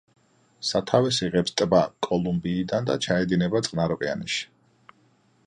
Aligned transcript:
სათავეს 0.69 1.19
იღებს 1.27 1.53
ტბა 1.61 1.81
კოლუმბიიდან 2.07 2.89
და 2.91 2.97
ჩაედინება 3.07 3.63
წყნარი 3.69 3.99
ოკეანეში. 3.99 4.43